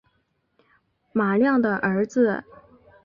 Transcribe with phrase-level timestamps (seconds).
[1.11, 2.43] 马亮的儿子